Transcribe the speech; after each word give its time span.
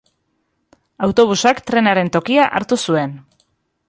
Autobusak 1.07 1.61
trenaren 1.67 2.09
tokia 2.15 2.47
hartu 2.61 2.79
zuen. 2.89 3.15